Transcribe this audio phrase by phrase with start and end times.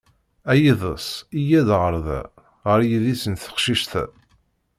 [0.51, 1.07] A yiḍes
[1.47, 2.21] yya-d ɣar da,
[2.65, 4.03] ɣar yidis n teqcict-a.